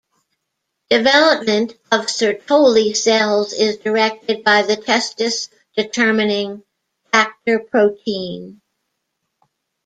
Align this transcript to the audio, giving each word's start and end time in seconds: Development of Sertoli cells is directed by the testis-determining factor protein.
Development 0.89 1.73
of 1.91 2.07
Sertoli 2.07 2.95
cells 2.97 3.53
is 3.53 3.77
directed 3.77 4.43
by 4.43 4.63
the 4.63 4.75
testis-determining 4.75 6.63
factor 7.11 7.59
protein. 7.59 8.61